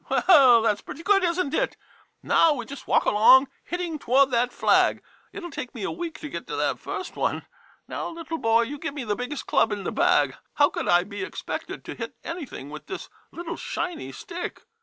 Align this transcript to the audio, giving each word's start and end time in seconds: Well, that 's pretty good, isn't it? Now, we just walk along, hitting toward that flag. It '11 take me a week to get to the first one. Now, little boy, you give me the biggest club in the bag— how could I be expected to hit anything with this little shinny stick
Well, 0.09 0.63
that 0.63 0.79
's 0.79 0.81
pretty 0.81 1.03
good, 1.03 1.23
isn't 1.23 1.53
it? 1.53 1.77
Now, 2.23 2.53
we 2.55 2.65
just 2.65 2.87
walk 2.87 3.05
along, 3.05 3.49
hitting 3.63 3.99
toward 3.99 4.31
that 4.31 4.51
flag. 4.51 5.03
It 5.31 5.37
'11 5.37 5.51
take 5.51 5.75
me 5.75 5.83
a 5.83 5.91
week 5.91 6.19
to 6.21 6.27
get 6.27 6.47
to 6.47 6.55
the 6.55 6.75
first 6.75 7.15
one. 7.15 7.45
Now, 7.87 8.09
little 8.09 8.39
boy, 8.39 8.61
you 8.63 8.79
give 8.79 8.95
me 8.95 9.03
the 9.03 9.15
biggest 9.15 9.45
club 9.45 9.71
in 9.71 9.83
the 9.83 9.91
bag— 9.91 10.35
how 10.55 10.71
could 10.71 10.87
I 10.87 11.03
be 11.03 11.21
expected 11.23 11.85
to 11.85 11.93
hit 11.93 12.15
anything 12.23 12.71
with 12.71 12.87
this 12.87 13.09
little 13.29 13.57
shinny 13.57 14.11
stick 14.11 14.65